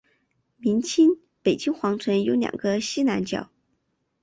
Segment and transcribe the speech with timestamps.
[0.57, 3.51] 明清北京皇城有两个西南角。